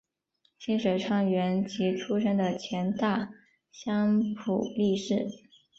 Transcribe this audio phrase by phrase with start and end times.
[0.57, 3.29] 清水川元吉出身的前大
[3.71, 5.27] 相扑力士。